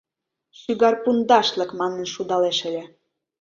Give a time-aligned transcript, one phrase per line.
[0.59, 2.83] Шӱгар пундашлык!» манын шудалеш ыле.